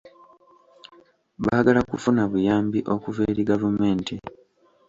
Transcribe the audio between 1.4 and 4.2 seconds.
Baagala kufuna buyambi okuva eri gavumenti.